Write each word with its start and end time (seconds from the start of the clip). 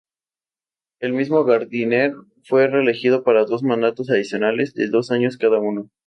El 0.99 1.13
mismo 1.13 1.43
Gardiner 1.43 2.15
fue 2.43 2.65
reelegido 2.65 3.23
para 3.23 3.45
dos 3.45 3.61
mandatos 3.61 4.09
adicionales 4.09 4.73
de 4.73 4.87
dos 4.89 5.11
años 5.11 5.37
cada 5.37 5.59
uno. 5.59 5.91